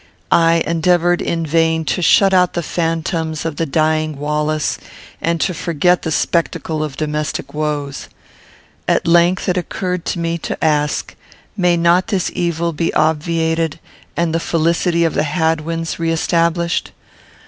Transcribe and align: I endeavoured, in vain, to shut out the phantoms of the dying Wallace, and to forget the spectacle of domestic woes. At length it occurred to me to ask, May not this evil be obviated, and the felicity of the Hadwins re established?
I 0.31 0.63
endeavoured, 0.65 1.21
in 1.21 1.45
vain, 1.45 1.85
to 1.85 2.01
shut 2.01 2.33
out 2.33 2.53
the 2.53 2.63
phantoms 2.63 3.45
of 3.45 3.57
the 3.57 3.67
dying 3.67 4.17
Wallace, 4.17 4.79
and 5.21 5.39
to 5.41 5.53
forget 5.53 6.01
the 6.01 6.11
spectacle 6.11 6.83
of 6.83 6.97
domestic 6.97 7.53
woes. 7.53 8.09
At 8.87 9.05
length 9.05 9.47
it 9.47 9.57
occurred 9.57 10.05
to 10.05 10.17
me 10.17 10.39
to 10.39 10.63
ask, 10.63 11.15
May 11.55 11.77
not 11.77 12.07
this 12.07 12.31
evil 12.33 12.73
be 12.73 12.91
obviated, 12.95 13.79
and 14.17 14.33
the 14.33 14.39
felicity 14.39 15.03
of 15.05 15.13
the 15.13 15.21
Hadwins 15.21 15.99
re 15.99 16.09
established? 16.11 16.93